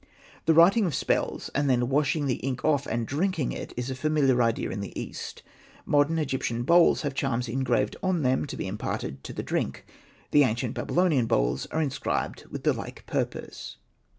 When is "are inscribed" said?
11.67-12.45